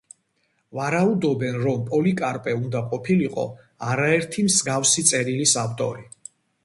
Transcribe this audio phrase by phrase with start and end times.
[0.77, 3.45] ვარაუდობენ, რომ პოლიკარპე უნდა ყოფილიყო
[3.93, 6.09] არაერთი მსგავსი წერილის ავტორი.